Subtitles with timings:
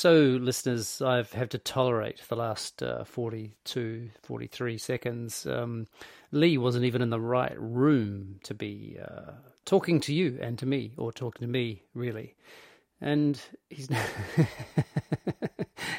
[0.00, 5.44] So, listeners, I've had to tolerate the last uh, 42, 43 seconds.
[5.44, 5.88] Um,
[6.30, 9.32] Lee wasn't even in the right room to be uh,
[9.64, 12.36] talking to you and to me, or talking to me, really.
[13.00, 13.40] And
[13.70, 13.88] he's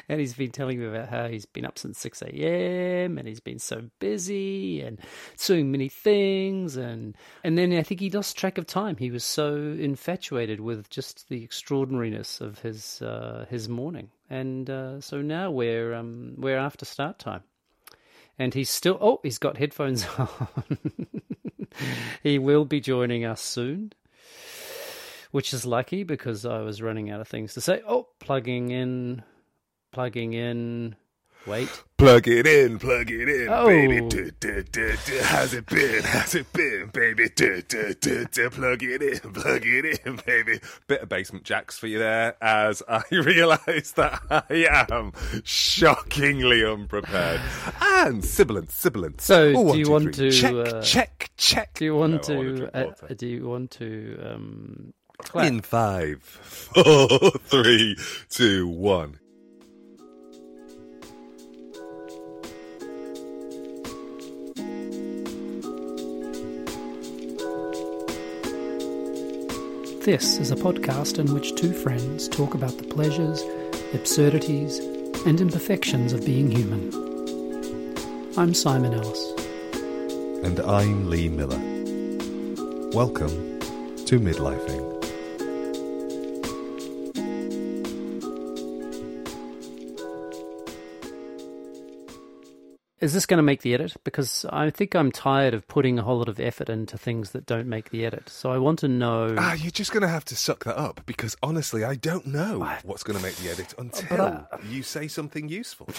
[0.08, 3.16] and he's been telling me about how he's been up since six a.m.
[3.16, 4.98] and he's been so busy and
[5.36, 8.96] so many things and and then I think he lost track of time.
[8.96, 15.00] He was so infatuated with just the extraordinariness of his uh, his morning, and uh,
[15.00, 17.42] so now we're um, we're after start time,
[18.38, 20.28] and he's still oh he's got headphones on.
[22.22, 23.92] he will be joining us soon
[25.30, 27.82] which is lucky because I was running out of things to say.
[27.86, 29.22] Oh, plugging in,
[29.92, 30.96] plugging in.
[31.46, 31.68] Wait.
[31.96, 33.66] Plug it in, plug it in, Oh.
[33.66, 34.00] baby.
[34.08, 35.20] Du, du, du, du.
[35.22, 36.02] How's it been?
[36.02, 37.28] How's it been, baby?
[37.34, 38.50] Du, du, du, du.
[38.50, 40.60] Plug it in, plug it in, baby.
[40.86, 45.12] Bit of Basement Jaxx for you there, as I realise that I am
[45.44, 47.40] shockingly unprepared
[47.80, 49.20] and sibilant, sibilant.
[49.20, 50.30] So, Oh, do one, you two, want three.
[50.30, 51.74] to, check, uh, check, check?
[51.74, 52.70] Do you want No, to?
[52.76, 54.20] Uh, do you want to?
[54.24, 55.46] Um, clap?
[55.46, 57.96] In five, four, three,
[58.28, 59.18] two, one.
[70.04, 73.42] This is a podcast in which two friends talk about the pleasures,
[73.92, 74.78] absurdities,
[75.26, 76.90] and imperfections of being human.
[78.38, 79.32] I'm Simon Ellis.
[80.42, 81.60] And I'm Lee Miller.
[82.92, 83.60] Welcome
[84.06, 84.99] to Midlifing.
[93.00, 93.96] Is this going to make the edit?
[94.04, 97.46] Because I think I'm tired of putting a whole lot of effort into things that
[97.46, 98.28] don't make the edit.
[98.28, 99.34] So I want to know.
[99.38, 102.68] Ah, you're just going to have to suck that up because honestly, I don't know
[102.84, 105.88] what's going to make the edit until I- you say something useful.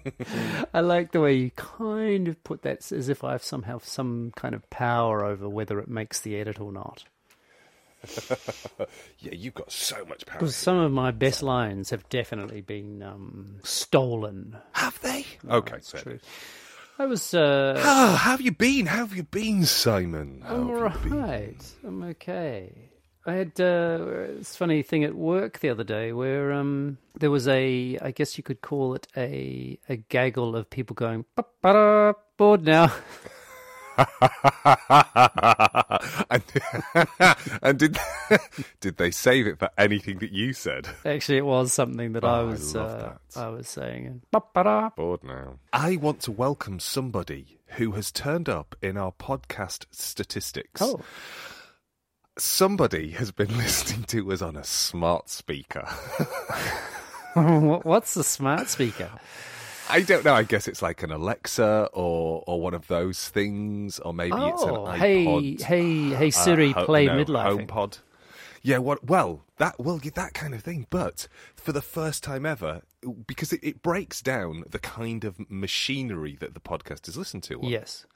[0.74, 4.32] I like the way you kind of put that as if I have somehow some
[4.36, 7.04] kind of power over whether it makes the edit or not.
[9.18, 10.38] yeah, you've got so much power.
[10.40, 14.56] Because some of my best lines have definitely been um, stolen.
[14.72, 15.24] Have they?
[15.48, 16.02] Okay, It's fair.
[16.02, 16.18] true.
[16.98, 17.32] I was.
[17.34, 18.86] Uh, Ah, how have you been?
[18.86, 20.42] How have you been, Simon?
[20.46, 21.20] How I'm have you been?
[21.22, 21.72] alright.
[21.86, 22.90] I'm okay.
[23.24, 23.98] I had uh,
[24.38, 28.36] this funny thing at work the other day where um, there was a, I guess
[28.36, 32.92] you could call it a a gaggle of people going, "Ba-ba-da, bored now.
[36.30, 36.42] and,
[37.62, 37.98] and did
[38.80, 40.88] did they save it for anything that you said?
[41.04, 43.18] Actually, it was something that I Oh, I was love uh, that.
[43.36, 44.22] I was saying.
[44.30, 44.90] Ba-ba-da.
[44.96, 45.58] Bored now.
[45.72, 50.80] I want to welcome somebody who has turned up in our podcast statistics.
[50.82, 51.00] Oh,
[52.38, 55.86] Somebody has been listening to us on a smart speaker.
[57.34, 59.10] What's a smart speaker?
[59.90, 60.34] I don't know.
[60.34, 64.62] I guess it's like an Alexa or or one of those things, or maybe it's
[64.62, 64.96] an Oh, iPod.
[64.98, 67.66] hey, hey, hey, Siri, uh, play no, midlife.
[67.66, 67.98] HomePod.
[68.62, 69.04] Yeah, what?
[69.04, 70.86] Well, that well, that kind of thing.
[70.88, 71.26] But
[71.56, 72.82] for the first time ever,
[73.26, 77.60] because it, it breaks down the kind of machinery that the podcast is listened to.
[77.60, 77.64] On.
[77.68, 78.06] Yes.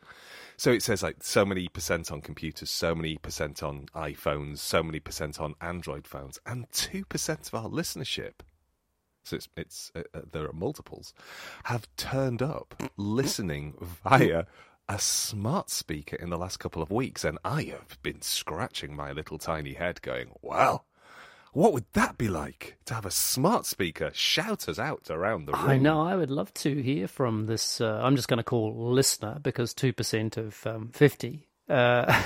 [0.59, 4.83] So it says like so many percent on computers, so many percent on iPhones, so
[4.83, 8.35] many percent on Android phones, and two percent of our listenership.
[9.27, 11.13] So it's, it's uh, uh, there are multiples
[11.65, 14.45] have turned up listening via
[14.89, 19.11] a smart speaker in the last couple of weeks, and I have been scratching my
[19.11, 20.83] little tiny head, going, "Wow,
[21.53, 25.55] what would that be like to have a smart speaker shout us out around the
[25.55, 26.03] room?" I know.
[26.03, 27.81] I would love to hear from this.
[27.81, 31.49] Uh, I'm just going to call listener because two percent of um, fifty.
[31.69, 32.23] Uh,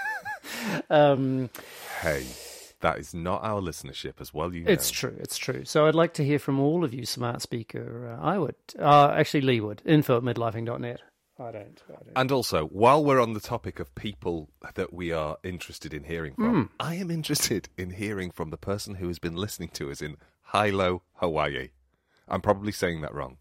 [0.90, 1.50] um,
[2.00, 2.24] Hey,
[2.80, 4.54] that is not our listenership, as well.
[4.54, 4.70] You know.
[4.70, 5.16] it's true.
[5.20, 5.64] It's true.
[5.64, 8.16] So I'd like to hear from all of you, smart speaker.
[8.18, 8.54] Uh, I would.
[8.78, 9.82] Uh, actually, Lee would.
[9.84, 11.00] Info at midlifing.net.
[11.38, 11.82] I don't.
[11.88, 12.12] I don't.
[12.16, 16.34] And also, while we're on the topic of people that we are interested in hearing
[16.34, 16.62] from, Hmm.
[16.78, 20.16] I am interested in hearing from the person who has been listening to us in
[20.52, 21.68] Hilo, Hawaii.
[22.28, 23.38] I'm probably saying that wrong.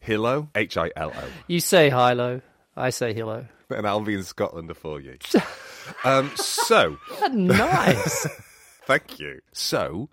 [0.00, 1.24] Hilo, H I L O.
[1.48, 2.40] You say Hilo,
[2.76, 3.46] I say hello.
[3.70, 5.18] And I'll be in Scotland for you.
[6.04, 6.96] um, so,
[7.30, 8.26] nice.
[8.88, 9.40] thank you.
[9.52, 10.08] So,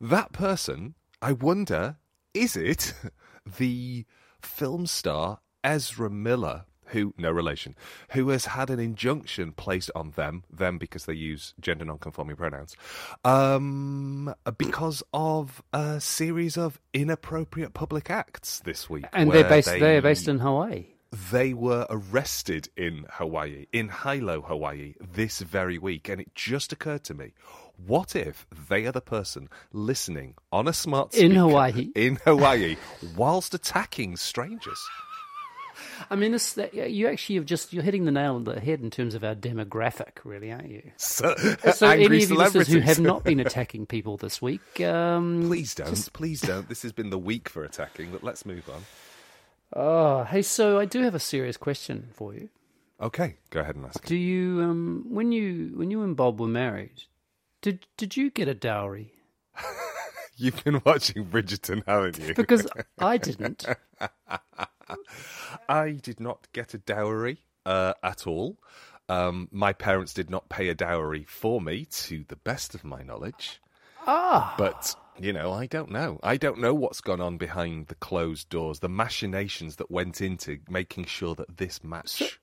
[0.00, 1.96] that person, I wonder,
[2.32, 2.94] is it
[3.58, 4.04] the
[4.40, 7.74] film star Ezra Miller, who, no relation,
[8.10, 12.76] who has had an injunction placed on them, them because they use gender non-conforming pronouns,
[13.24, 19.06] um, because of a series of inappropriate public acts this week.
[19.12, 19.68] and they're based.
[19.68, 20.86] they- They're based in Hawaii.
[21.30, 26.08] they were arrested in Hawaii, in Hilo, Hawaii, this very week.
[26.08, 27.32] And it just occurred to me
[27.76, 31.90] What if they are the person listening on a smart In Hawaii.
[31.94, 32.76] in Hawaii
[33.16, 34.80] whilst attacking strangers?
[36.10, 38.90] I mean, this, you actually have just you're hitting the nail on the head in
[38.90, 40.92] terms of our demographic, really, aren't you?
[40.96, 41.34] So,
[41.74, 45.74] So, any of you listeners who have not been attacking people this week, um, Please
[45.74, 46.12] don't.
[46.12, 46.68] Please don't.
[46.68, 48.82] This has been the week for attacking, but let's move on.
[49.74, 52.48] oh, hey, so I do have a serious question for you.
[53.00, 53.96] Okay, go ahead and ask.
[54.04, 54.06] It.
[54.06, 57.02] Do you, um, when you when you and Bob were married,
[57.64, 59.14] did did you get a dowry?
[60.36, 62.34] You've been watching Bridgerton, haven't you?
[62.34, 62.66] Because
[62.98, 63.64] I didn't.
[65.68, 68.58] I did not get a dowry uh, at all.
[69.08, 73.02] Um, my parents did not pay a dowry for me, to the best of my
[73.02, 73.62] knowledge.
[74.06, 76.20] Ah, But, you know, I don't know.
[76.22, 80.58] I don't know what's gone on behind the closed doors, the machinations that went into
[80.68, 82.38] making sure that this match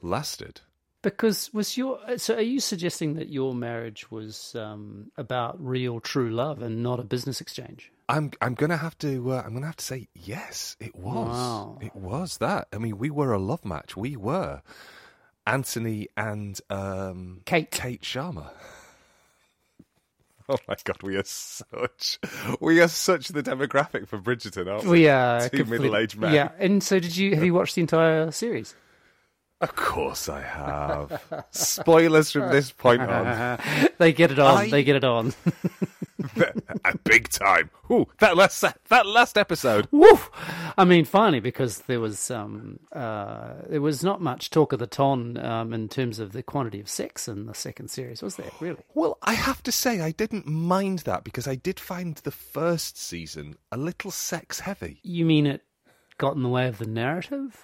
[0.00, 0.62] lasted.
[1.02, 2.36] Because was your so?
[2.36, 7.04] Are you suggesting that your marriage was um, about real, true love and not a
[7.04, 7.90] business exchange?
[8.08, 11.28] I'm I'm gonna have to uh, I'm gonna have to say yes, it was.
[11.28, 11.78] Wow.
[11.80, 12.68] It was that.
[12.72, 13.96] I mean, we were a love match.
[13.96, 14.62] We were
[15.46, 17.70] Anthony and um, Kate.
[17.70, 18.50] Kate Sharma.
[20.48, 22.18] Oh my god, we are such
[22.60, 24.90] we are such the demographic for Bridgerton, aren't we?
[24.90, 26.34] We are Two complete- middle-aged men.
[26.34, 27.34] Yeah, and so did you?
[27.36, 28.74] Have you watched the entire series?
[29.62, 31.22] Of course I have.
[31.52, 33.58] Spoilers from this point on.
[33.98, 34.56] they get it on.
[34.58, 35.32] I- They get it on.
[36.84, 37.70] A big time.
[37.90, 39.88] Ooh, that last that last episode.
[39.90, 40.30] Woof!
[40.78, 44.86] I mean, finally, because there was um, uh, there was not much talk of the
[44.86, 48.50] ton um, in terms of the quantity of sex in the second series, was there?
[48.60, 48.78] Really?
[48.94, 52.96] Well, I have to say, I didn't mind that because I did find the first
[52.98, 55.00] season a little sex heavy.
[55.02, 55.62] You mean it
[56.18, 57.60] got in the way of the narrative?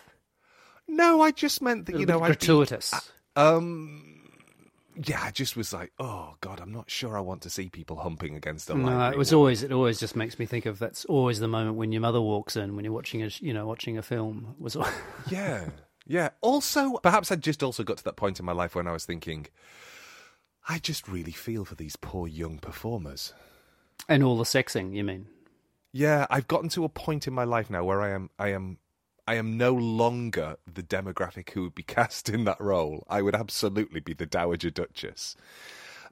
[0.88, 2.94] No, I just meant that you know, I'd be- gratuitous.
[3.36, 4.04] um,
[5.04, 7.96] yeah, I just was like, oh god, I'm not sure I want to see people
[7.96, 11.04] humping against a no, it was always it always just makes me think of that's
[11.04, 13.96] always the moment when your mother walks in when you're watching a you know watching
[13.98, 14.76] a film was
[15.30, 15.68] yeah,
[16.06, 16.30] yeah.
[16.40, 19.04] Also, perhaps I just also got to that point in my life when I was
[19.04, 19.46] thinking,
[20.68, 23.32] I just really feel for these poor young performers.
[24.08, 24.94] and all the sexing.
[24.96, 25.26] You mean?
[25.92, 28.78] Yeah, I've gotten to a point in my life now where I am I am
[29.28, 33.04] I am no longer the demographic who would be cast in that role.
[33.10, 35.36] I would absolutely be the Dowager Duchess.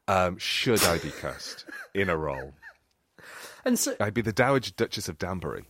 [0.06, 1.64] Um, should I be cast
[1.94, 2.52] in a role?
[3.64, 5.64] And so, I'd be the Dowager Duchess of Danbury.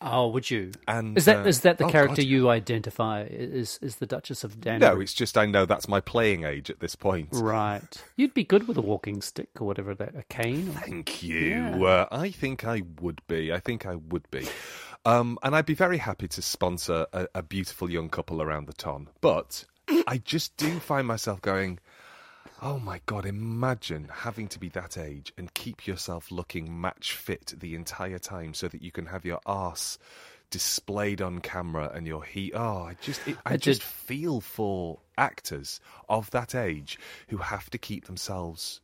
[0.00, 0.70] oh, would you?
[0.86, 2.26] And Is that uh, is that the oh, character God.
[2.26, 3.24] you identify?
[3.24, 4.94] Is is the Duchess of Danbury?
[4.94, 7.30] No, it's just I know that's my playing age at this point.
[7.32, 8.04] Right.
[8.14, 10.68] You'd be good with a walking stick or whatever that a cane.
[10.68, 10.80] Or...
[10.80, 11.38] Thank you.
[11.38, 11.82] Yeah.
[11.82, 13.52] Uh, I think I would be.
[13.52, 14.46] I think I would be.
[15.04, 18.72] Um, and I'd be very happy to sponsor a, a beautiful young couple around the
[18.72, 19.08] ton.
[19.20, 19.64] But
[20.06, 21.80] I just do find myself going,
[22.60, 27.54] oh my God, imagine having to be that age and keep yourself looking match fit
[27.58, 29.98] the entire time so that you can have your arse
[30.50, 32.52] displayed on camera and your heat.
[32.54, 37.38] Oh, I just, it, I, I just did- feel for actors of that age who
[37.38, 38.80] have to keep themselves,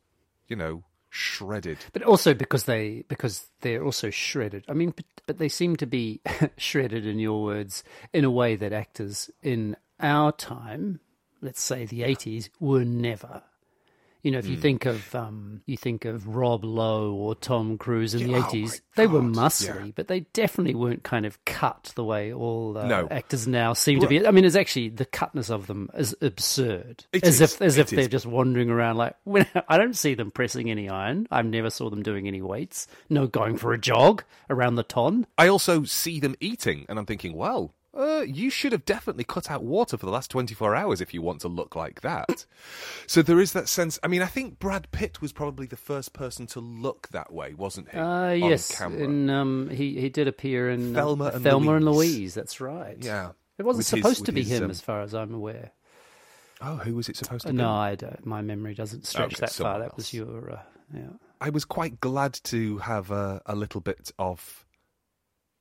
[0.49, 1.79] you know, shredded.
[1.93, 4.65] But also because they because they're also shredded.
[4.67, 6.21] I mean, but, but they seem to be
[6.57, 7.83] shredded in your words
[8.13, 10.99] in a way that actors in our time,
[11.41, 13.43] let's say the eighties, were never.
[14.21, 14.61] You know, if you Hmm.
[14.61, 18.47] think of um, you think of Rob Lowe or Tom Cruise in the Yeah, oh
[18.49, 19.91] eighties, my they were muscly, yeah.
[19.95, 23.07] but they definitely weren't kind of cut the way all uh, No.
[23.09, 24.27] actors now seem to be.
[24.27, 27.77] I mean, it's actually the cutness of them is absurd, It as is, if as
[27.77, 29.15] it if they're just wandering around like.
[29.23, 31.27] When, I don't see them pressing any iron.
[31.31, 32.87] I never saw them doing any weights.
[33.09, 35.27] No, going for a jog around the ton.
[35.37, 39.49] I also see them eating, and I'm thinking, well, uh, you should have definitely cut
[39.49, 42.45] out water for the last 24 hours if you want to look like that.
[43.07, 43.97] so there is that sense.
[44.03, 47.53] I mean, I think Brad Pitt was probably the first person to look that way,
[47.53, 47.97] wasn't he?
[47.97, 51.97] Uh, yes, and um, he he did appear in uh, Thelma and Thelma and Louise.
[52.17, 52.33] Louise.
[52.35, 52.97] That's right.
[52.99, 53.31] Yeah.
[53.57, 55.71] it wasn't With his- supposed to be his, him, um, as far as I'm aware.
[56.61, 57.57] Oh, who was it supposed to be?
[57.57, 58.25] No, I don't.
[58.25, 59.73] My memory doesn't stretch Okay, that far.
[59.73, 60.59] someone That was your uh,
[60.93, 61.07] yeah.
[61.41, 64.65] I was quite glad to have a, a little bit of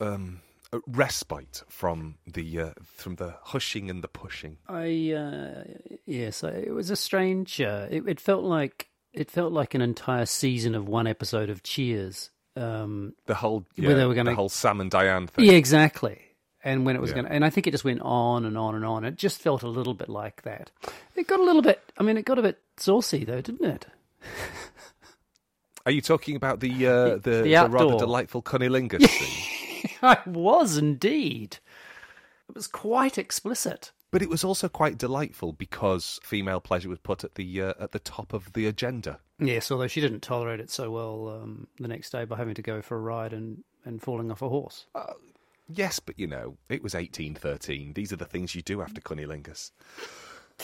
[0.00, 0.40] um,
[0.86, 4.58] respite from the uh, from the hushing and the pushing.
[4.68, 5.64] I uh,
[6.06, 7.60] yes, I, it was a strange.
[7.60, 11.62] Uh, it, it felt like it felt like an entire season of one episode of
[11.62, 12.30] Cheers.
[12.56, 15.44] Um, The whole Where they were gonna- the whole Sam and Diane thing.
[15.44, 16.20] yeah, exactly.
[16.64, 17.14] And when it was Yeah.
[17.14, 19.04] going to, and I think it just went on and on and on.
[19.04, 20.72] It just felt a little bit like that.
[21.14, 21.80] It got a little bit.
[21.96, 23.86] I mean, it got a bit saucy though, didn't it?
[25.86, 29.54] Are you talking about the uh, the, The the, rather delightful cunnilingus scene?
[30.02, 31.58] I was indeed.
[32.48, 33.92] It was quite explicit.
[34.10, 37.92] But it was also quite delightful because female pleasure was put at the uh, at
[37.92, 39.18] the top of the agenda.
[39.38, 42.62] Yes, although she didn't tolerate it so well um, the next day by having to
[42.62, 44.86] go for a ride and, and falling off a horse.
[45.68, 47.92] Yes, but you know, it was 1813.
[47.92, 49.72] These are the things you do after cunnilingus.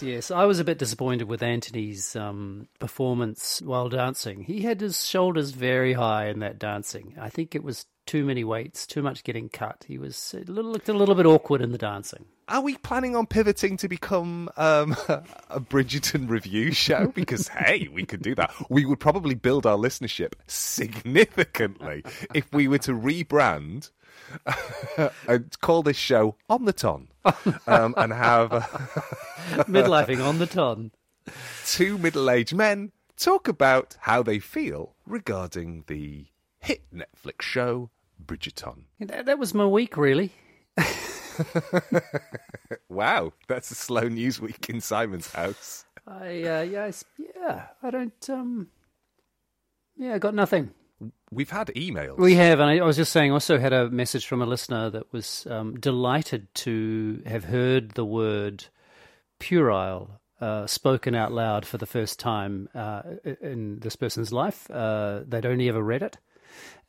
[0.00, 4.44] Yes, I was a bit disappointed with Anthony's um, performance while dancing.
[4.44, 7.16] He had his shoulders very high in that dancing.
[7.20, 9.84] I think it was too many weights, too much getting cut.
[9.86, 12.24] He was a little, looked a little bit awkward in the dancing.
[12.48, 14.96] Are we planning on pivoting to become um,
[15.48, 17.12] a Bridgerton review show?
[17.14, 18.52] Because hey, we could do that.
[18.68, 22.02] We would probably build our listenership significantly
[22.34, 23.92] if we were to rebrand
[25.28, 27.06] and call this show on the ton
[27.68, 28.60] um, and have uh,
[29.68, 30.90] Midlifing on the ton.
[31.64, 36.26] two middle-aged men talk about how they feel regarding the
[36.58, 37.90] hit Netflix show
[38.26, 38.84] Bridgerton.
[39.00, 40.32] That, that was my week, really.
[42.88, 45.84] Wow, that's a slow news week in Simon's house.
[46.06, 48.68] I uh, yeah, I yeah, I don't um,
[49.96, 50.72] yeah, I got nothing.
[51.30, 52.18] We've had emails.
[52.18, 54.90] We have, and I, I was just saying, also had a message from a listener
[54.90, 58.66] that was um, delighted to have heard the word
[59.38, 63.02] puerile uh, spoken out loud for the first time uh,
[63.40, 64.70] in this person's life.
[64.70, 66.18] Uh, they'd only ever read it,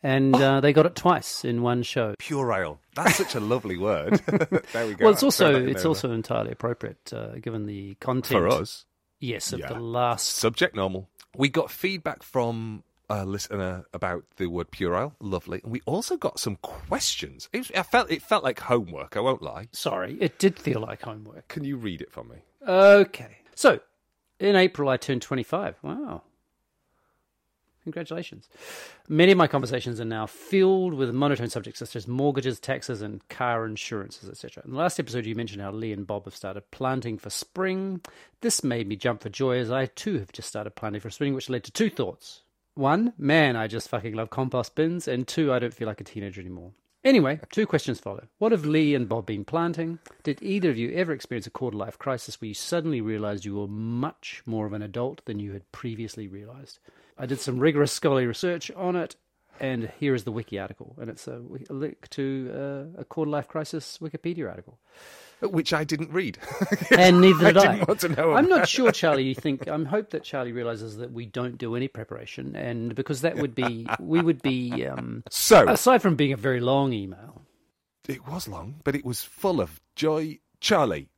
[0.04, 2.16] and uh, they got it twice in one show.
[2.20, 2.80] Puerile.
[2.96, 4.14] That's such a lovely word.
[4.74, 5.06] there we go.
[5.06, 8.40] Well, it's I'll also throw that in it's also entirely appropriate uh, given the content
[8.40, 8.86] for us.
[9.20, 9.68] Yes, of Yeah.
[9.70, 10.28] the last.
[10.28, 11.08] Subject normal.
[11.38, 15.14] We got feedback from a listener about the word puerile.
[15.20, 15.60] Lovely.
[15.64, 17.48] And we also got some questions.
[17.54, 19.16] It, was- I felt it felt like homework.
[19.16, 19.68] I won't lie.
[19.72, 21.48] Sorry, it did feel like homework.
[21.50, 22.38] Can you read it for me?
[22.68, 23.38] Okay.
[23.56, 23.80] So,
[24.40, 25.76] in April, I turned 25.
[25.84, 26.24] Wow.
[27.84, 28.48] Congratulations.
[29.10, 33.28] Many of my conversations are now filled with monotone subjects such as mortgages, taxes, and
[33.28, 34.62] car insurances, etc.
[34.64, 38.02] In the last episode, you mentioned how Lee and Bob have started planting for spring.
[38.42, 41.34] This made me jump for joy as I too have just started planting for spring,
[41.34, 42.42] which led to two thoughts.
[42.76, 45.08] One, man, I just fucking love compost bins.
[45.08, 46.72] And two, I don't feel like a teenager anymore.
[47.04, 48.28] Anyway, two questions follow.
[48.38, 49.98] What have Lee and Bob been planting?
[50.22, 53.56] Did either of you ever experience a quarter life crisis where you suddenly realized you
[53.56, 56.78] were much more of an adult than you had previously realized?
[57.18, 59.16] I did some rigorous scholarly research on it,
[59.62, 60.96] and here is the wiki article.
[61.00, 62.52] And it's a, a link to
[62.98, 64.80] uh, a quarter life crisis Wikipedia article.
[65.42, 66.38] Which I didn't read.
[66.92, 67.76] And neither did I.
[67.76, 69.24] didn't want to know I'm not sure, Charlie.
[69.24, 73.22] You think I'm hope that Charlie realizes that we don't do any preparation, and because
[73.22, 77.42] that would be we would be um, So aside from being a very long email.
[78.08, 80.40] it was long, but it was full of joy.
[80.60, 81.10] Charlie,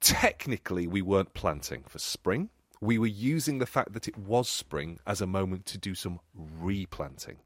[0.00, 2.50] technically, we weren't planting for spring.
[2.80, 6.20] We were using the fact that it was spring as a moment to do some
[6.34, 7.38] replanting.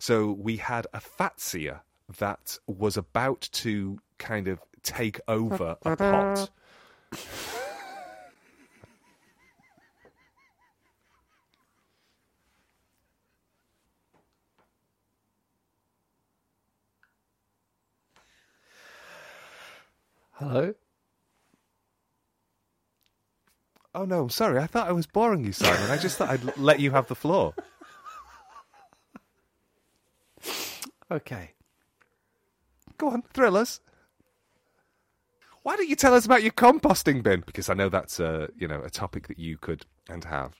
[0.00, 1.80] So we had a fatsia
[2.18, 6.50] that was about to kind of take over a pot.
[20.32, 20.74] Hello.
[23.94, 24.60] Oh no, I'm sorry.
[24.60, 25.90] I thought I was boring you, Simon.
[25.90, 27.52] I just thought I'd let you have the floor.
[31.10, 31.50] Okay.
[32.98, 33.80] Go on, thrill us.
[35.62, 37.42] Why don't you tell us about your composting bin?
[37.44, 40.54] Because I know that's a you know a topic that you could and have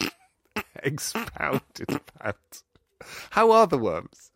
[0.82, 2.62] expounded about.
[3.30, 4.32] How are the worms?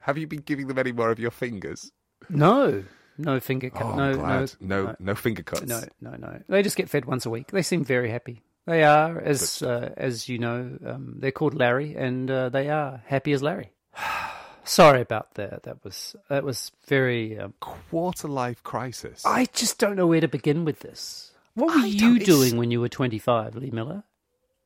[0.00, 1.92] Have you been giving them any more of your fingers?
[2.30, 2.82] No,
[3.18, 3.82] no finger cut.
[3.82, 5.66] Oh, no, I'm no, no, no, finger cuts.
[5.66, 6.40] no, no, no.
[6.48, 7.50] They just get fed once a week.
[7.50, 8.42] They seem very happy.
[8.66, 13.02] They are, as uh, as you know, um, they're called Larry, and uh, they are
[13.06, 13.72] happy as Larry.
[14.68, 15.62] Sorry about that.
[15.62, 17.38] That was that was very.
[17.38, 19.24] Um, Quarter life crisis.
[19.24, 21.32] I just don't know where to begin with this.
[21.54, 24.04] What were I you doing when you were twenty five, Lee Miller?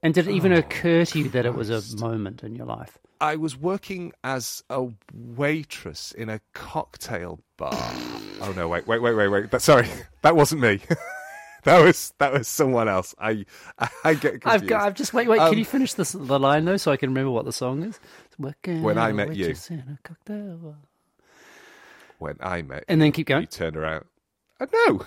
[0.02, 2.99] And did it even occur to you that it was a moment in your life?
[3.21, 7.73] I was working as a waitress in a cocktail bar.
[8.40, 8.66] oh no!
[8.66, 9.50] Wait, wait, wait, wait, wait.
[9.52, 9.88] That, sorry,
[10.23, 10.80] that wasn't me.
[11.62, 13.14] that was that was someone else.
[13.21, 13.47] I
[14.04, 14.47] I get confused.
[14.47, 14.82] I've got.
[14.82, 15.28] I've just wait.
[15.28, 15.38] Wait.
[15.38, 17.85] Um, can you finish this the line though, so I can remember what the song
[17.85, 18.00] is?
[18.39, 19.47] Working When I Met You.
[19.47, 20.77] waitress in a cocktail
[22.19, 23.43] when I met And then keep going.
[23.43, 24.05] you turn around.
[24.61, 25.05] I know.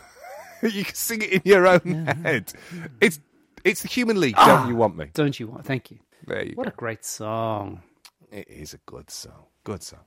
[0.63, 2.51] you can sing it in your own head.
[3.00, 3.20] It's
[3.63, 4.36] it's the Human League.
[4.36, 5.10] Don't you want me?
[5.13, 5.65] Don't you want?
[5.65, 6.00] Thank you.
[6.27, 6.70] There you What go.
[6.70, 7.82] a great song.
[8.32, 9.46] It is a good song.
[9.63, 10.01] Good song.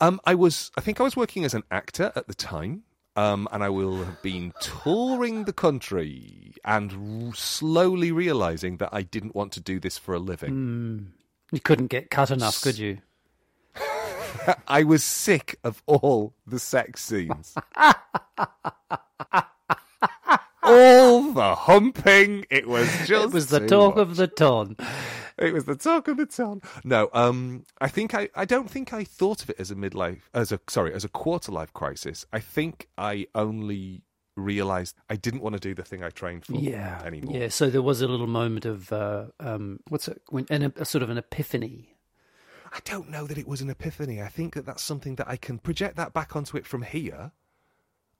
[0.00, 2.82] Um, I was, I think I was working as an actor at the time,
[3.16, 9.02] um, and I will have been touring the country and r- slowly realizing that I
[9.02, 11.12] didn't want to do this for a living.
[11.52, 12.98] You couldn't get cut enough, could you?
[14.68, 17.54] I was sick of all the sex scenes.
[20.62, 22.46] all the humping.
[22.50, 23.10] It was just.
[23.10, 24.02] It was the talk much.
[24.02, 24.76] of the town.
[25.38, 26.62] It was the talk of the town.
[26.82, 30.22] No, um, I think I, I don't think I thought of it as a midlife,
[30.32, 32.26] as a sorry, as a quarter life crisis.
[32.32, 34.02] I think I only
[34.36, 37.36] realised I didn't want to do the thing I trained for Yeah, anymore.
[37.36, 37.48] yeah.
[37.48, 40.22] So there was a little moment of uh, um, what's it?
[40.28, 41.96] When, an, a sort of an epiphany.
[42.72, 44.20] I don't know that it was an epiphany.
[44.20, 47.32] I think that that's something that I can project that back onto it from here.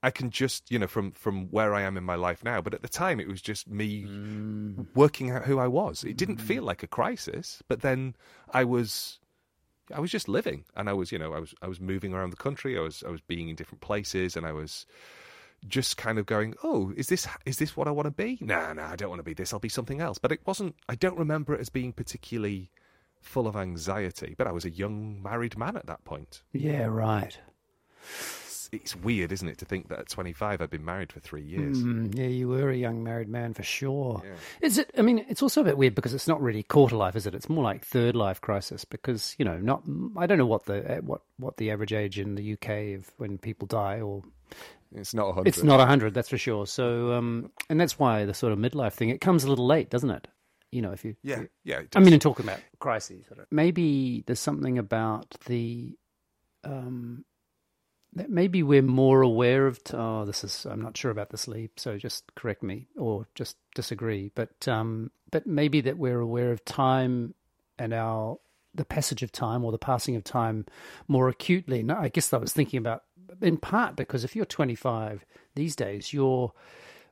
[0.03, 2.61] I can just, you know, from from where I am in my life now.
[2.61, 4.07] But at the time, it was just me
[4.95, 6.05] working out who I was.
[6.05, 8.15] It didn't feel like a crisis, but then
[8.53, 9.19] I was,
[9.93, 12.31] I was just living, and I was, you know, I was I was moving around
[12.31, 12.79] the country.
[12.79, 14.87] I was I was being in different places, and I was
[15.67, 18.39] just kind of going, oh, is this is this what I want to be?
[18.41, 19.53] Nah, nah, I don't want to be this.
[19.53, 20.19] I'll be something else.
[20.19, 20.77] But it wasn't.
[20.89, 22.71] I don't remember it as being particularly
[23.21, 24.35] full of anxiety.
[24.37, 26.43] But I was a young married man at that point.
[26.53, 27.39] Yeah, right.
[28.03, 31.43] It's, it's weird, isn't it, to think that at 25 I'd been married for three
[31.43, 31.79] years.
[31.79, 34.23] Mm, yeah, you were a young married man for sure.
[34.25, 34.35] Yeah.
[34.61, 34.91] Is it?
[34.97, 37.35] I mean, it's also a bit weird because it's not really quarter life, is it?
[37.35, 39.83] It's more like third life crisis because you know, not.
[40.17, 43.39] I don't know what the what what the average age in the UK of when
[43.39, 44.23] people die, or
[44.95, 45.49] It's not a hundred.
[45.49, 46.67] it's not hundred, that's for sure.
[46.67, 49.91] So, um, and that's why the sort of midlife thing it comes a little late,
[49.91, 50.29] doesn't it?
[50.73, 51.81] You know, if you Yeah, yeah.
[51.81, 55.97] it I mean, in talking about crises, I don't- maybe there's something about the,
[56.65, 57.25] um,
[58.15, 59.83] that maybe we're more aware of.
[59.85, 61.71] T- oh, this is I'm not sure about this, Lee.
[61.77, 64.33] So just correct me or just disagree.
[64.35, 67.35] But um, but maybe that we're aware of time
[67.79, 68.39] and our
[68.75, 70.67] the passage of time or the passing of time
[71.09, 71.83] more acutely.
[71.83, 73.05] No, I guess I was thinking about
[73.41, 76.53] in part because if you're 25 these days, your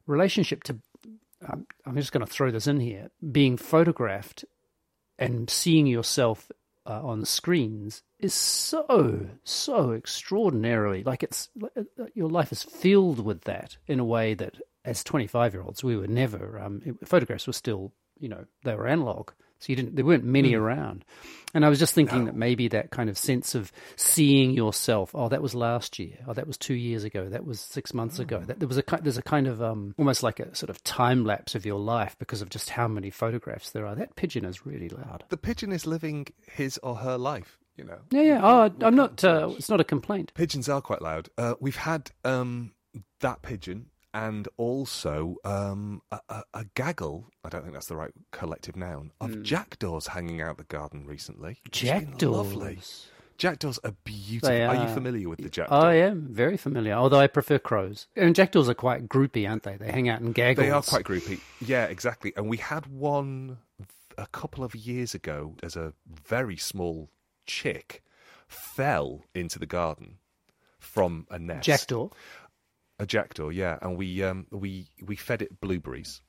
[0.06, 0.78] relationship to
[1.48, 4.44] I'm just going to throw this in here being photographed
[5.18, 6.50] and seeing yourself
[6.86, 11.48] uh, on screens is so so extraordinarily like it's
[12.14, 14.54] your life is filled with that in a way that
[14.84, 17.92] as 25 year olds we were never um, photographs were still
[18.24, 21.04] you know they were analog so you didn't there weren't many around.
[21.54, 25.28] And i was just thinking that maybe that kind of sense of seeing yourself oh
[25.28, 28.40] that was last year oh that was 2 years ago that was 6 months ago
[28.40, 31.24] that there was a there's a kind of um, almost like a sort of time
[31.24, 33.94] lapse of your life because of just how many photographs there are.
[33.94, 35.24] That pigeon is really loud.
[35.28, 37.58] The pigeon is living his or her life.
[37.76, 38.40] You know, yeah yeah.
[38.42, 40.32] Oh i'm not uh, it's not a complaint.
[40.34, 41.28] Pigeons are quite loud.
[41.38, 42.72] Uh, we've had um,
[43.20, 47.26] that pigeon and also um, a, a, a gaggle.
[47.44, 49.42] I don't think that's the right collective noun of Hmm.
[49.42, 51.58] jackdaws hanging out the garden recently.
[51.64, 52.78] which has been jackdaws lovely.
[53.36, 54.48] Jackdaws are beautiful.
[54.56, 54.68] Are.
[54.76, 54.76] are.
[54.88, 55.74] you familiar with the jackdaw?
[55.82, 58.06] I am very familiar, although I prefer crows.
[58.14, 59.76] And jackdaws are quite groupy, aren't they?
[59.76, 60.64] They hang out in gaggles.
[60.64, 61.40] They are quite groupy.
[61.60, 62.32] Yeah, exactly.
[62.36, 63.58] And we had one
[64.16, 67.10] a couple of years ago as a very small
[67.44, 68.04] chick
[68.46, 70.18] fell into the garden
[70.78, 71.64] from a nest.
[71.66, 72.10] Jackdaw,
[72.98, 73.78] A jackdaw, yeah.
[73.82, 76.20] And we um we we fed it blueberries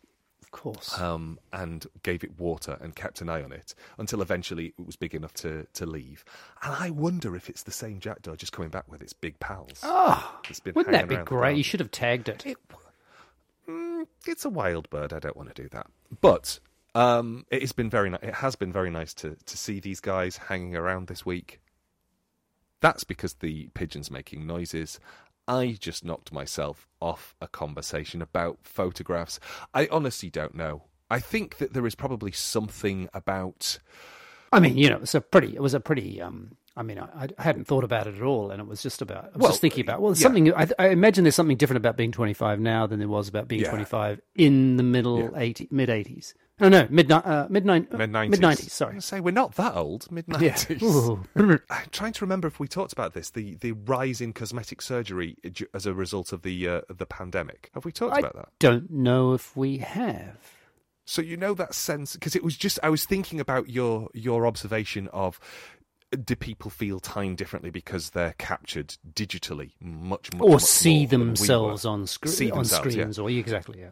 [0.41, 0.99] of course.
[0.99, 4.95] um and gave it water and kept an eye on it until eventually it was
[4.95, 6.25] big enough to to leave.
[6.63, 9.79] And I wonder if it's the same jackdaw just coming back with its big pals.
[9.83, 11.57] oh, It's been wouldn't that be great?
[11.57, 12.45] You should have tagged it.
[12.45, 12.57] It,
[13.69, 15.13] mm, it's a wild bird.
[15.13, 15.87] I don't want to do that.
[16.21, 16.59] But
[16.95, 18.09] um, it has been very.
[18.09, 21.59] Ni- it has been very nice to to see these guys hanging around this week.
[22.81, 24.99] That's because the pigeons making noises.
[25.47, 29.39] I just knocked myself off a conversation about photographs.
[29.73, 30.83] I honestly don't know.
[31.09, 33.77] I think that there is probably something about.
[34.51, 35.55] I mean, you know, it's a pretty.
[35.55, 36.19] It was a pretty.
[36.21, 39.01] Um, I mean, I, I hadn't thought about it at all, and it was just
[39.01, 39.25] about.
[39.25, 40.01] I was Well, just thinking about.
[40.01, 40.21] Well, yeah.
[40.21, 40.53] something.
[40.53, 43.61] I, I imagine there's something different about being 25 now than there was about being
[43.61, 43.69] Yeah.
[43.69, 45.29] 25 in the middle Yeah.
[45.39, 46.33] 80, mid 80s.
[46.61, 48.39] Oh no, mid uh, mid nine Mid nineties.
[48.39, 48.69] mid 90s.
[48.69, 48.95] Sorry.
[48.95, 50.09] I say we're not that old.
[50.09, 50.81] Mid nineties.
[50.81, 51.21] Ooh.
[51.35, 55.35] I'm trying to remember if we talked about this the the rise in cosmetic surgery
[55.73, 57.69] as a result of the uh, the pandemic.
[57.73, 58.49] Have we talked I about that?
[58.59, 60.37] don't know if we have.
[61.03, 64.47] So you know that sense because it was just I was thinking about your your
[64.47, 65.39] observation of
[66.23, 70.49] do people feel time differently because they're captured digitally much much more?
[70.49, 72.63] or much see more than we themselves on screen on yeah.
[72.63, 73.89] screens or exactly yeah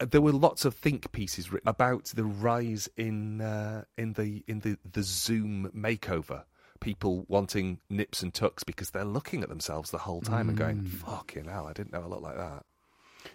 [0.00, 4.60] there were lots of think pieces written about the rise in uh, in the in
[4.60, 6.44] the the Zoom makeover.
[6.80, 10.82] People wanting nips and tucks because they're looking at themselves the whole time and going,
[10.82, 10.88] Mm.
[10.88, 12.64] "Fucking hell, I didn't know I looked like that."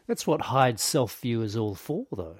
[0.08, 2.38] that's what hide self view is all for though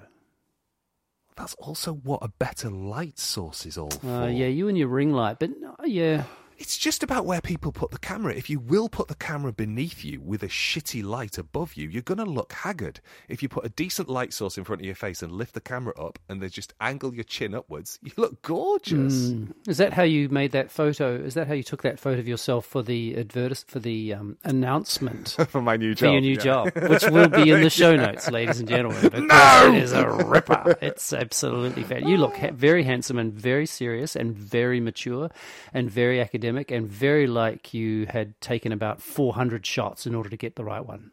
[1.36, 4.06] That's also what a better light source is all for.
[4.08, 6.24] uh, yeah you and your ring light but uh, yeah
[6.56, 8.32] It's just about where people put the camera.
[8.34, 12.02] If you will put the camera beneath you with a shitty light above you, you're
[12.02, 13.00] going to look haggard.
[13.28, 15.60] If you put a decent light source in front of your face and lift the
[15.60, 19.32] camera up and then just angle your chin upwards, you look gorgeous.
[19.66, 21.16] Is that how you made that photo?
[21.16, 24.36] Is that how you took that photo of yourself for the advertis- for the um,
[24.44, 26.06] announcement For my new job?
[26.06, 26.40] for your new yeah.
[26.40, 29.00] job, which will be in the show notes, ladies and gentlemen.
[29.14, 29.74] Because No!
[29.74, 30.78] it is a ripper.
[30.80, 32.08] It's absolutely fantastic.
[32.08, 35.30] You look ha- very handsome and very serious and very mature
[35.72, 40.36] and very academic and very like you had taken about 400 shots in order to
[40.36, 41.10] get the right one.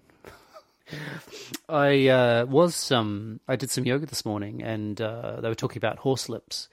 [1.70, 5.78] I uh, was um, I did some yoga this morning, and uh, they were talking
[5.78, 6.68] about horse lips,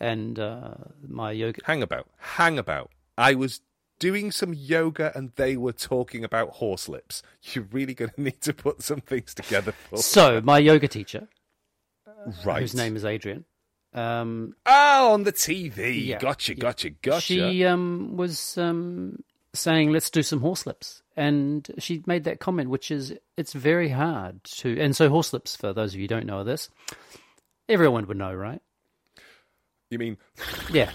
[0.00, 0.74] and uh,
[1.06, 1.60] my yoga.
[1.64, 2.08] Hang about.
[2.18, 2.90] Hang about.
[3.16, 3.60] I was
[3.98, 7.22] doing some yoga and they were talking about horse lips.
[7.42, 11.28] You're really going to need to put some things together for So my yoga teacher,
[12.44, 12.60] right.
[12.60, 13.44] whose name is Adriene,
[13.94, 16.06] um, Oh, on the TV.
[16.06, 16.18] Yeah.
[16.18, 17.20] Gotcha, gotcha, gotcha.
[17.20, 22.70] she um, was um, saying, "Let's do some horse lips," and she made that comment,
[22.70, 24.78] which is it's very hard to.
[24.80, 26.68] And so horse lips, for those of you who don't know this,
[27.68, 28.60] everyone would know, right?
[29.90, 30.16] You mean
[30.72, 30.90] Yeah.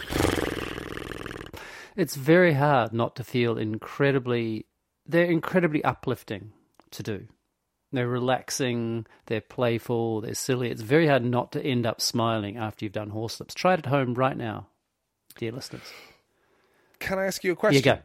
[1.95, 4.65] It's very hard not to feel incredibly.
[5.05, 6.53] They're incredibly uplifting
[6.91, 7.27] to do.
[7.91, 10.69] They're relaxing, they're playful, they're silly.
[10.69, 13.53] It's very hard not to end up smiling after you've done horse lips.
[13.55, 14.67] Try it at home right now,
[15.37, 15.81] dear listeners.
[16.99, 17.77] Can I ask you a Here question?
[17.77, 17.99] you go.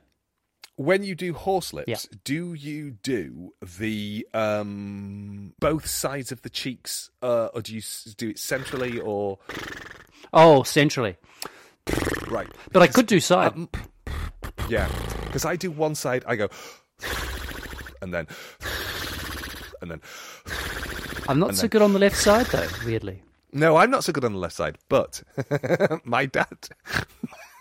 [0.77, 1.99] When you do horse lips, Yeah.
[2.25, 7.83] do you do the um both sides of the cheeks, uh, or do you
[8.17, 9.39] do it centrally or
[10.33, 11.17] Oh, centrally.
[12.29, 12.49] right?
[12.73, 13.53] But I could do side.
[13.53, 13.69] Um,
[14.69, 14.89] yeah,
[15.27, 16.49] because I do one side, I go,
[18.03, 18.27] and then,
[19.85, 20.01] and then.
[21.29, 23.23] I'm not so good on the left side, though, weirdly.
[23.53, 25.23] No, I'm not so good on the left side, but
[26.05, 26.69] my dad.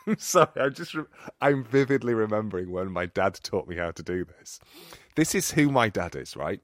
[0.08, 0.94] I'm sorry, I'm just.
[0.96, 1.06] Re-
[1.40, 4.60] I'm vividly remembering when my dad taught me how to do this.
[5.16, 6.60] This is who my dad is, right?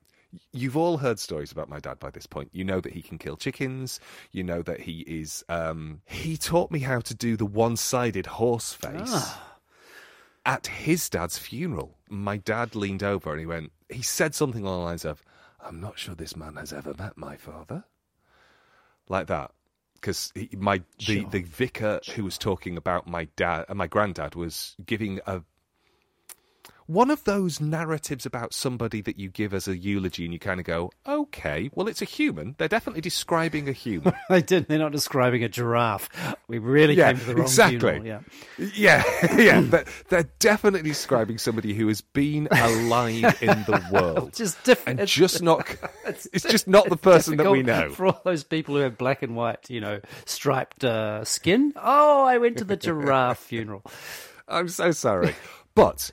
[0.51, 2.49] You've all heard stories about my dad by this point.
[2.53, 3.99] You know that he can kill chickens.
[4.31, 5.43] You know that he is.
[5.47, 9.33] Um, he taught me how to do the one-sided horse face
[10.45, 11.97] at his dad's funeral.
[12.09, 13.71] My dad leaned over and he went.
[13.89, 15.23] He said something along the lines of,
[15.61, 17.85] "I'm not sure this man has ever met my father."
[19.07, 19.51] like that
[19.95, 20.83] because my the,
[21.21, 21.29] Sure.
[21.29, 25.41] the vicar who was talking about my dad and my granddad was giving a
[26.89, 30.59] one of those narratives about somebody that you give as a eulogy and you kind
[30.59, 34.67] of go okay well it's a human they're definitely describing a human They did.
[34.67, 36.09] They're not describing a giraffe.
[36.47, 37.79] We really Yeah, came to the wrong exactly.
[37.79, 38.05] funeral.
[38.57, 38.63] Yeah.
[38.73, 39.03] yeah
[39.37, 44.99] yeah but they're definitely describing somebody who has been alive in the world Just different.
[45.01, 45.67] and just not
[46.05, 49.21] it's just not the person that we know For all those people who have black
[49.21, 51.73] and white, you know, striped uh, skin.
[51.75, 53.83] Oh, I went to the giraffe funeral.
[54.47, 55.35] I'm so sorry.
[55.75, 56.11] But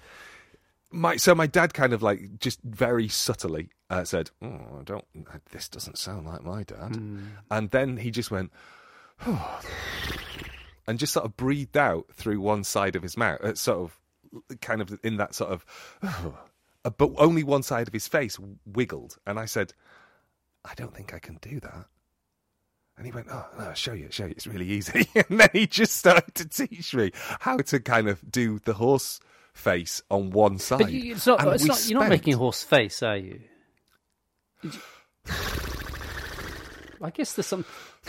[0.90, 5.04] my so my dad kind of like just very subtly uh, said, "Oh, I don't.
[5.50, 6.96] This doesn't sound like my dad."
[7.50, 8.52] And then he just went,
[9.26, 9.60] oh,
[10.86, 14.60] and just sort of breathed out through one side of his mouth, uh, sort of
[14.60, 15.64] kind of in that sort of,
[16.02, 19.16] uh, but only one side of his face wiggled.
[19.26, 19.72] And I said,
[20.64, 21.86] "I don't think I can do that."
[22.96, 24.30] And he went, Oh, no, I'll show you, show you.
[24.30, 25.06] It's really easy.
[25.28, 29.20] And then he just started to teach me how to kind of do the horse
[29.56, 30.78] face on one side.
[30.78, 33.40] But you, it's not, it's not, you're not making a horse face, are you?
[34.62, 34.70] You-
[37.02, 37.64] I guess there's some.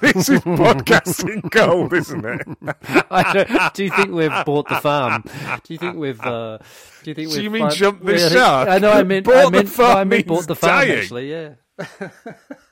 [0.00, 2.40] this is podcasting gold, isn't it?
[3.10, 5.22] I don't, do you think we've bought the farm?
[5.64, 6.20] Do you think we've?
[6.20, 6.58] Uh,
[7.02, 7.28] do you think?
[7.30, 8.68] Do we've you mean jumped the shark?
[8.68, 8.90] I know.
[8.92, 9.26] I meant.
[9.26, 9.66] Bought I the meant.
[9.66, 10.86] no, farm I meant bought the farm.
[10.86, 10.98] dying.
[10.98, 11.54] Actually, yeah.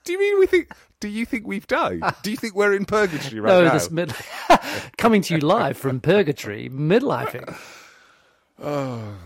[0.04, 0.72] Do you mean we think?
[1.00, 2.02] Do you think we've died?
[2.22, 3.72] Do you think we're in purgatory right no, now?
[3.72, 4.14] this mid
[4.98, 7.56] coming to you live from purgatory, midlifing.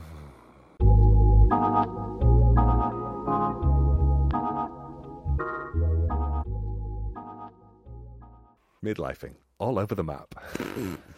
[8.84, 10.34] Midlifing all over the map.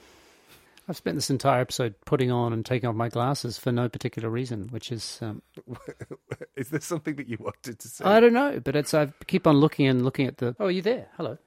[0.89, 4.31] I've spent this entire episode putting on and taking off my glasses for no particular
[4.31, 5.43] reason, which is um,
[6.57, 8.05] is there something that you wanted to say?
[8.05, 10.55] I don't know, but it's I keep on looking and looking at the.
[10.61, 11.09] Oh, are you there?
[11.17, 11.39] Hello.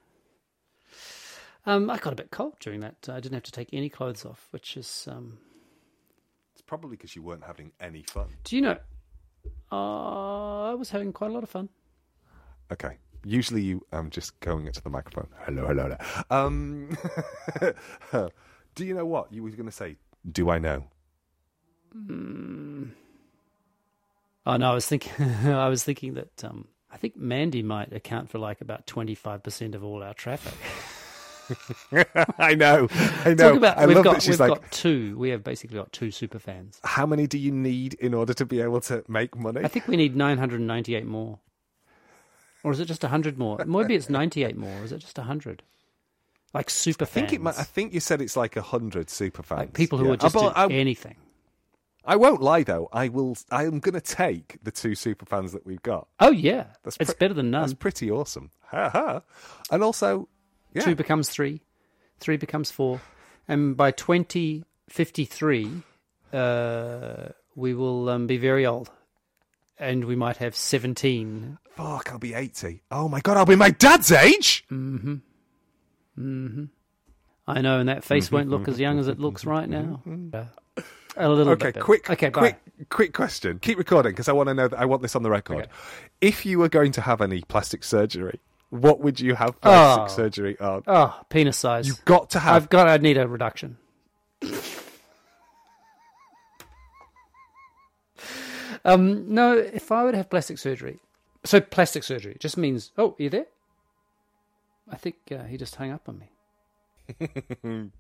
[1.65, 2.95] Um, I got a bit cold during that.
[3.08, 5.08] I didn't have to take any clothes off, which is.
[5.10, 5.38] Um,
[6.54, 8.28] It's probably because you weren't having any fun.
[8.43, 8.78] do you know?
[9.71, 11.69] Uh, I was having quite a lot of fun.
[12.71, 12.97] Okay.
[13.23, 15.28] Usually you um just going into the microphone.
[15.45, 15.95] Hello, hello.
[16.30, 16.45] hello.
[16.47, 16.97] Um
[18.79, 19.97] Do you know what you were going to say?
[20.31, 20.85] Do I know?
[24.45, 25.11] Oh no, I was thinking.
[25.45, 29.43] I was thinking that um, I think Mandy might account for like about twenty five
[29.43, 30.53] percent of all our traffic.
[32.39, 32.87] I know,
[33.25, 33.49] I know.
[33.49, 35.17] Talk about I we've got we've like, got two.
[35.17, 36.79] We have basically got two super fans.
[36.85, 39.59] how many do you need in order to be able to make money?
[39.61, 41.39] I think we need 998 more.
[42.63, 43.57] Or is it just 100 more?
[43.65, 44.79] Maybe it's 98 more.
[44.79, 45.63] Or is it just 100?
[46.53, 47.41] Like super I think it.
[47.41, 49.59] might- I think you said it's like a hundred super fans.
[49.59, 50.09] like people who Yeah.
[50.12, 51.15] will just I, anything.
[52.05, 52.89] I won't lie though.
[52.91, 53.38] I will.
[53.51, 56.07] I am going to take the two super fans that we've got.
[56.19, 56.67] Oh, yeah.
[56.83, 57.62] That's it's pre- better than none.
[57.62, 58.49] That's pretty awesome.
[58.71, 59.21] Ha ha.
[59.69, 60.27] And also,
[60.73, 61.62] yeah, Two becomes three.
[62.19, 62.99] Three becomes four.
[63.47, 65.83] And by 2053,
[66.33, 68.89] uh, we will um, be very old.
[69.77, 71.57] And we might have 17.
[71.75, 72.81] fuck, I'll be eighty.
[72.91, 74.65] Oh my god, I'll be my dad's age.
[76.19, 80.01] I know, and that face won't look as young as it looks right now.
[80.34, 80.43] Uh,
[81.17, 81.82] a little Okay, bit.
[81.84, 82.39] quick, Okay, bye.
[82.39, 83.58] quick, quick question.
[83.60, 85.58] Keep recording because I want to know that I want this on the record.
[85.63, 85.69] Okay.
[86.21, 90.08] If you were going to have any plastic surgery, what would you have plastic Oh.
[90.23, 90.84] surgery on?
[90.88, 91.88] Oh, penis size.
[91.88, 92.55] You've got to have.
[92.55, 92.88] I've got.
[92.88, 93.77] I need a reduction.
[98.86, 100.99] um, no, if I would have plastic surgery,
[101.43, 102.91] so plastic surgery just means.
[102.97, 103.45] Oh, are you there?
[104.91, 106.32] I think uh, he just hung up on me.